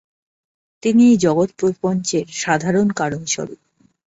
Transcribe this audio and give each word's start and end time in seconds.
তিনিই 0.83 1.11
এই 1.11 1.17
জগৎপ্রপঞ্চের 1.17 2.25
সাধারণ 2.33 2.87
কারণস্বরূপ। 2.91 3.59